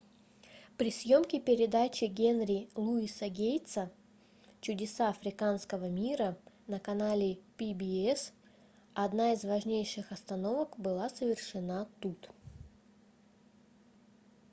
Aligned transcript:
при 0.77 0.91
съемке 0.99 1.37
передачи 1.47 2.05
генри 2.19 2.59
луиса 2.83 3.27
гейтса 3.39 3.83
чудеса 4.65 5.09
африканского 5.09 5.87
мира 5.89 6.35
на 6.67 6.79
канале 6.79 7.37
pbs 7.57 8.31
одна 8.95 9.31
из 9.33 9.45
важнейших 9.45 10.11
остановок 10.11 10.69
была 10.79 11.07
совершена 11.09 11.87
тут 11.99 12.31